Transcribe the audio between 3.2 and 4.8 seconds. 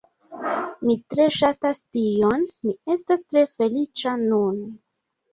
tre feliĉa nun